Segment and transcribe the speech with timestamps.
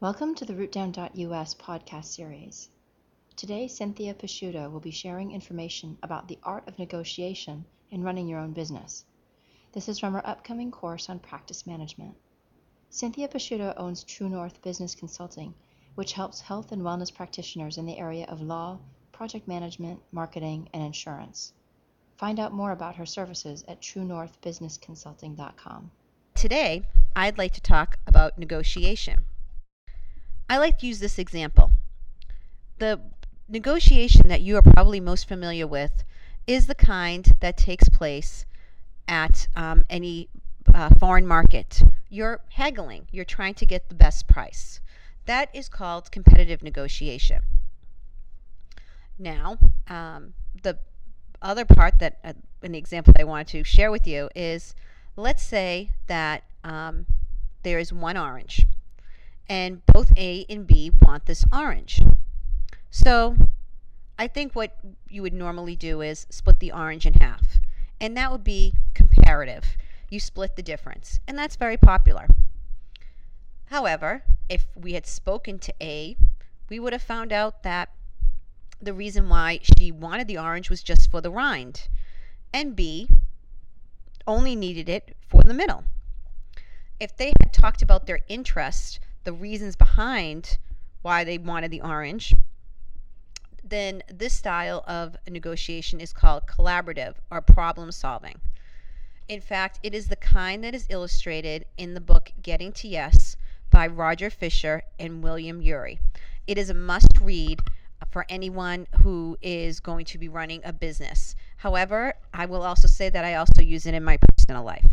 [0.00, 2.68] Welcome to the RootDown.us podcast series.
[3.34, 8.38] Today, Cynthia Pisciuto will be sharing information about the art of negotiation in running your
[8.38, 9.04] own business.
[9.72, 12.14] This is from her upcoming course on practice management.
[12.88, 15.52] Cynthia Pisciuto owns True North Business Consulting,
[15.96, 18.78] which helps health and wellness practitioners in the area of law,
[19.10, 21.52] project management, marketing, and insurance.
[22.18, 25.90] Find out more about her services at truenorthbusinessconsulting.com.
[26.36, 26.86] Today,
[27.16, 29.26] I'd like to talk about negotiation.
[30.48, 31.70] I like to use this example.
[32.78, 33.00] The
[33.48, 36.04] negotiation that you are probably most familiar with
[36.46, 38.46] is the kind that takes place
[39.06, 40.28] at um, any
[40.74, 41.82] uh, foreign market.
[42.08, 44.80] You're haggling, you're trying to get the best price.
[45.26, 47.42] That is called competitive negotiation.
[49.18, 49.58] Now,
[49.88, 50.78] um, the
[51.42, 54.74] other part that uh, an example that I wanted to share with you is
[55.16, 57.04] let's say that um,
[57.62, 58.64] there is one orange
[59.48, 62.02] and both A and B want this orange.
[62.90, 63.36] So
[64.18, 64.76] I think what
[65.08, 67.60] you would normally do is split the orange in half.
[68.00, 69.76] And that would be comparative.
[70.10, 71.20] You split the difference.
[71.26, 72.28] And that's very popular.
[73.66, 76.16] However, if we had spoken to A,
[76.68, 77.90] we would have found out that
[78.80, 81.88] the reason why she wanted the orange was just for the rind.
[82.52, 83.08] And B
[84.26, 85.84] only needed it for the middle.
[87.00, 90.56] If they had talked about their interest, the reasons behind
[91.02, 92.34] why they wanted the orange,
[93.62, 98.36] then this style of negotiation is called collaborative or problem solving.
[99.28, 103.36] In fact, it is the kind that is illustrated in the book Getting to Yes
[103.70, 106.00] by Roger Fisher and William Ury.
[106.46, 107.60] It is a must read
[108.10, 111.36] for anyone who is going to be running a business.
[111.58, 114.88] However, I will also say that I also use it in my personal life.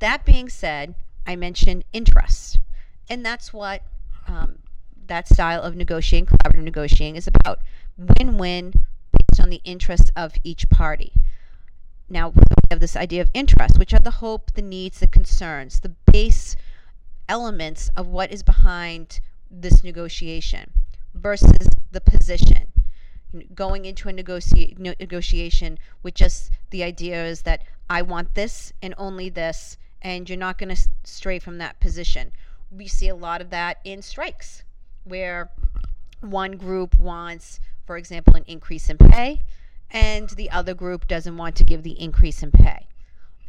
[0.00, 2.60] That being said, I mentioned interest.
[3.08, 3.82] And that's what
[4.28, 4.58] um,
[5.06, 7.60] that style of negotiating, collaborative negotiating, is about
[7.96, 8.72] win win
[9.12, 11.12] based on the interests of each party.
[12.08, 15.80] Now, we have this idea of interest, which are the hope, the needs, the concerns,
[15.80, 16.54] the base
[17.28, 19.20] elements of what is behind
[19.50, 20.72] this negotiation
[21.14, 22.72] versus the position.
[23.54, 28.94] Going into a negotia- negotiation with just the idea is that I want this and
[28.96, 29.76] only this,
[30.06, 32.30] and you're not going to stray from that position.
[32.70, 34.62] We see a lot of that in strikes,
[35.02, 35.50] where
[36.20, 39.42] one group wants, for example, an increase in pay,
[39.90, 42.86] and the other group doesn't want to give the increase in pay.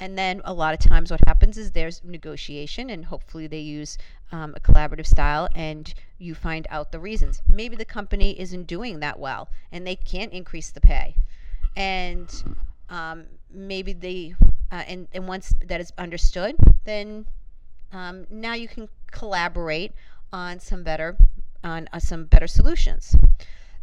[0.00, 3.98] And then a lot of times, what happens is there's negotiation, and hopefully, they use
[4.32, 7.42] um, a collaborative style, and you find out the reasons.
[7.52, 11.16] Maybe the company isn't doing that well, and they can't increase the pay.
[11.76, 12.32] And
[12.88, 14.36] um, maybe they
[14.70, 17.26] uh, and, and once that is understood, then
[17.92, 19.92] um, now you can collaborate
[20.32, 21.16] on some better
[21.62, 23.16] on uh, some better solutions.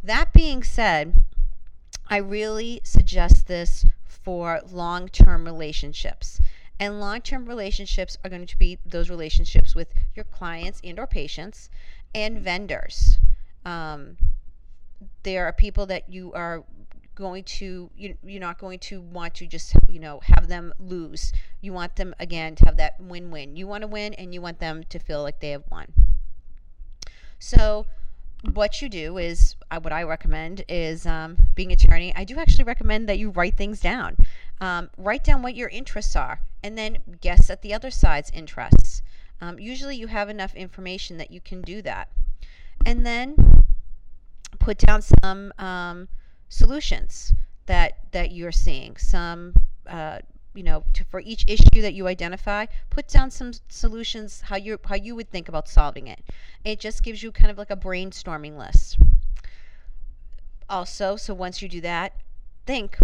[0.04, 1.16] That being said,
[2.08, 6.40] I really suggest this for long-term relationships.
[6.80, 11.70] And long-term relationships are going to be those relationships with your clients and or patients
[12.14, 13.18] and vendors.
[13.66, 14.18] Um,
[15.24, 16.64] there are people that you are
[17.16, 21.34] going to you, you're not going to want to just you know have them lose.
[21.62, 23.56] You want them again to have that win-win.
[23.56, 25.94] You want to win and you want them to feel like they have won.
[27.40, 27.86] So
[28.52, 32.66] what you do is uh, what i recommend is um, being attorney i do actually
[32.66, 34.18] recommend that you write things down.
[34.60, 39.02] Um, write down what your interests are and then guess at the other side's interests.
[39.42, 42.08] Um, usually you have enough information that you can do that.
[42.86, 43.64] And then
[44.60, 46.08] put down some um,
[46.54, 47.34] solutions
[47.66, 48.96] that that you're seeing.
[48.98, 49.54] Some
[49.88, 50.20] uh,
[50.54, 54.80] you know, to, for each issue that you identify, put down some solutions how you
[54.86, 56.24] how you would think about solving it.
[56.64, 58.98] It just gives you kind of like a brainstorming list.
[60.70, 62.14] Also, so once you do that,
[62.66, 62.98] think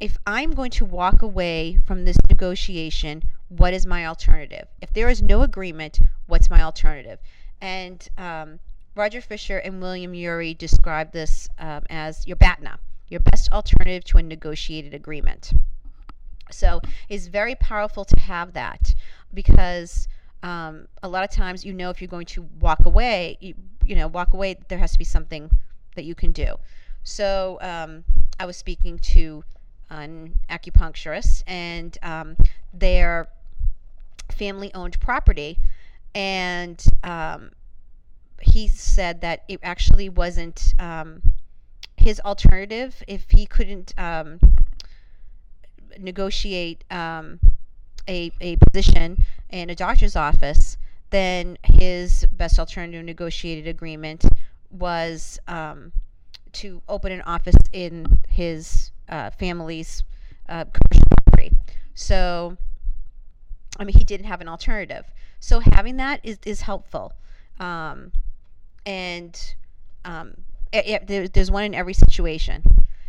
[0.00, 4.66] if I'm going to walk away from this negotiation, what is my alternative?
[4.80, 7.18] If there is no agreement, what's my alternative?
[7.60, 8.58] And um,
[8.94, 12.78] Roger Fisher and William Ury describe this um, as your BATNA,
[13.08, 15.52] your best alternative to a negotiated agreement.
[16.50, 18.94] So it's very powerful to have that
[19.32, 20.08] because
[20.42, 23.54] um, a lot of times you know if you're going to walk away, you,
[23.84, 25.50] you, know, walk away, there has to be something
[25.94, 26.56] that you can do.
[27.04, 28.04] So um,
[28.38, 29.44] I was speaking to
[29.90, 32.36] an acupuncturist and um,
[32.72, 33.28] their
[34.30, 35.58] family owned property
[36.14, 37.50] and um,
[38.40, 41.22] he said that it actually wasn't um,
[41.96, 44.38] his alternative if he couldn't um,
[45.98, 47.40] negotiate um,
[48.08, 50.76] a, a position in a doctor's office
[51.10, 54.24] then his best alternative negotiated agreement
[54.70, 55.92] was um,
[56.52, 60.04] to open an office in his uh, family's
[60.48, 61.52] uh, property.
[61.94, 62.56] So,
[63.78, 65.04] I mean, he didn't have an alternative.
[65.40, 67.12] So having that is, is helpful.
[67.58, 68.12] Um,
[68.86, 69.54] and
[70.04, 70.34] um,
[70.72, 72.62] it, it, there, there's one in every situation.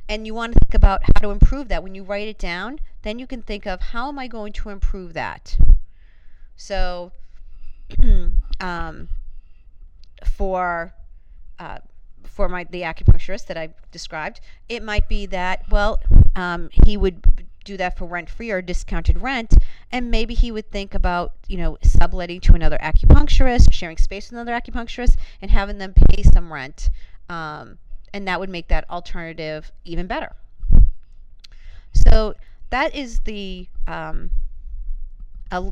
[0.10, 1.84] And you want to think about how to improve that.
[1.84, 4.70] When you write it down, then you can think of how am I going to
[4.70, 5.58] improve that?
[6.58, 7.12] So,
[8.60, 9.10] um,
[10.26, 10.94] for
[11.60, 11.80] uh,
[12.24, 16.00] for my the acupuncturist that I described, it might be that well,
[16.36, 19.54] um, he would do that for rent free or discounted rent,
[19.92, 24.40] and maybe he would think about you know subletting to another acupuncturist, sharing space with
[24.40, 26.90] another acupuncturist, and having them pay some rent,
[27.30, 27.78] um,
[28.14, 30.36] and that would make that alternative even better.
[31.94, 32.36] So
[32.70, 34.32] that is the um,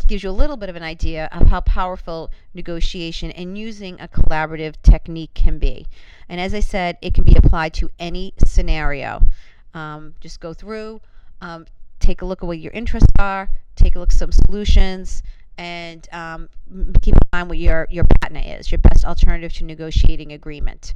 [0.07, 4.07] gives you a little bit of an idea of how powerful negotiation and using a
[4.07, 5.87] collaborative technique can be.
[6.27, 9.23] And as I said, it can be applied to any scenario.
[9.73, 10.99] Um, just go through,
[11.41, 11.65] um,
[11.99, 15.23] take a look at what your interests are, take a look at some solutions,
[15.57, 16.49] and um,
[17.01, 20.93] keep in mind what your, your BATNA is, your best alternative to negotiating agreement.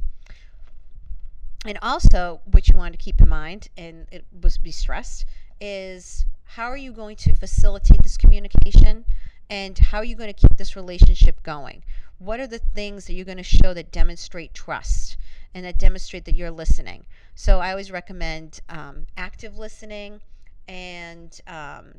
[1.66, 5.24] And also, what you want to keep in mind, and it was be stressed,
[5.60, 9.04] is how are you going to facilitate this communication
[9.50, 11.82] and how are you going to keep this relationship going?
[12.18, 15.16] What are the things that you're going to show that demonstrate trust
[15.54, 17.06] and that demonstrate that you're listening?
[17.34, 20.20] So I always recommend um, active listening
[20.68, 21.94] and um,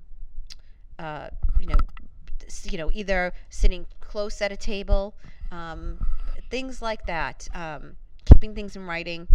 [0.99, 1.29] uh,
[1.59, 1.77] you know
[2.63, 5.15] you know either sitting close at a table,
[5.51, 5.97] um,
[6.49, 7.47] things like that.
[7.53, 9.27] Um, keeping things in writing.